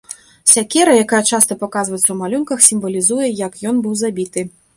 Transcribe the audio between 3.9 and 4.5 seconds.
забіты.